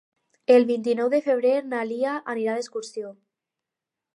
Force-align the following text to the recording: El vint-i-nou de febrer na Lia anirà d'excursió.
El 0.53 0.63
vint-i-nou 0.69 1.11
de 1.13 1.19
febrer 1.27 1.51
na 1.73 1.81
Lia 1.91 2.15
anirà 2.35 2.57
d'excursió. 2.57 3.13